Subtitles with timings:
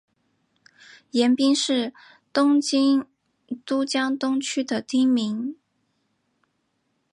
[1.11, 1.93] 盐滨是
[2.33, 3.05] 东京
[3.63, 5.55] 都江东区的町名。